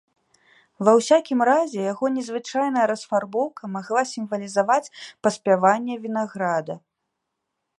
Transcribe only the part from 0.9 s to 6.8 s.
ўсякім разе, яго незвычайная расфарбоўка магла сімвалізаваць паспяванне вінаграда.